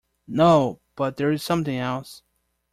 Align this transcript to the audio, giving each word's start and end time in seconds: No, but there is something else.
No, 0.27 0.79
but 0.95 1.17
there 1.17 1.31
is 1.31 1.43
something 1.43 1.77
else. 1.77 2.23